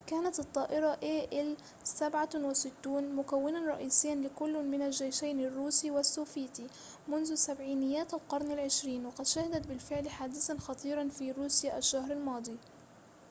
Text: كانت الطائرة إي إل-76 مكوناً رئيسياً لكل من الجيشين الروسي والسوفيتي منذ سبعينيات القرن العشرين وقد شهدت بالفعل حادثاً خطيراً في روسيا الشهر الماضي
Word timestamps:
كانت 0.07 0.39
الطائرة 0.39 0.97
إي 1.03 1.41
إل-76 1.41 2.87
مكوناً 2.87 3.59
رئيسياً 3.59 4.15
لكل 4.15 4.63
من 4.63 4.81
الجيشين 4.81 5.39
الروسي 5.39 5.91
والسوفيتي 5.91 6.67
منذ 7.07 7.35
سبعينيات 7.35 8.13
القرن 8.13 8.51
العشرين 8.51 9.05
وقد 9.05 9.25
شهدت 9.25 9.67
بالفعل 9.67 10.09
حادثاً 10.09 10.57
خطيراً 10.57 11.07
في 11.09 11.31
روسيا 11.31 11.77
الشهر 11.77 12.11
الماضي 12.11 12.57